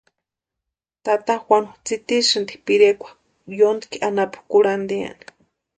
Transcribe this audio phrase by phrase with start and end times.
[1.05, 3.09] Tata Juanu tsitisïnti pirekwa
[3.59, 5.23] yóntki anapu kurhantiani.